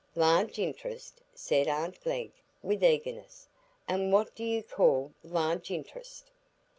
[0.15, 2.31] "Large int'rest?" said aunt Glegg,
[2.63, 3.47] with eagerness;
[3.87, 6.31] "and what do you call large int'rest?"